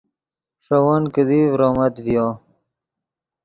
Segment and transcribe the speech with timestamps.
[0.65, 2.27] ݰے ون کیدی ڤرومت ڤیو